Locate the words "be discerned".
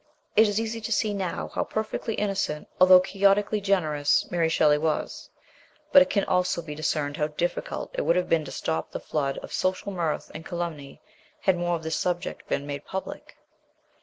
6.67-7.17